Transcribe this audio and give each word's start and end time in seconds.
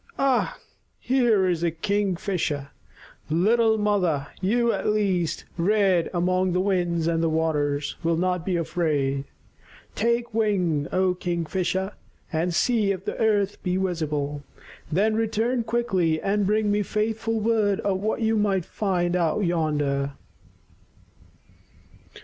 Ah, 0.17 0.57
here 0.99 1.47
is 1.47 1.61
the 1.61 1.69
Kingfisher. 1.69 2.69
Little 3.29 3.77
mother, 3.77 4.29
you 4.41 4.71
at 4.73 4.87
least, 4.87 5.45
reared 5.57 6.09
among 6.11 6.53
the 6.53 6.59
winds 6.59 7.05
and 7.05 7.23
waters, 7.31 7.95
will 8.03 8.17
not 8.17 8.43
be 8.43 8.55
afraid. 8.55 9.25
Take 9.93 10.33
wing, 10.33 10.87
O 10.91 11.13
Kingfisher, 11.13 11.91
and 12.33 12.51
see 12.51 12.91
if 12.91 13.05
the 13.05 13.15
earth 13.19 13.61
be 13.61 13.77
visible. 13.77 14.41
Then 14.91 15.13
return 15.15 15.63
quickly 15.63 16.19
and 16.19 16.47
bring 16.47 16.71
me 16.71 16.81
faithful 16.81 17.39
word 17.39 17.79
of 17.81 17.99
what 17.99 18.21
you 18.21 18.39
find 18.63 19.15
out 19.15 19.41
yonder." 19.41 20.13